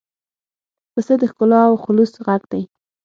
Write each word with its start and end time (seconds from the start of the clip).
پسه 0.93 1.13
د 1.21 1.23
ښکلا 1.31 1.61
او 1.69 1.75
خلوص 1.83 2.11
غږ 2.25 2.41
دی. 2.51 2.63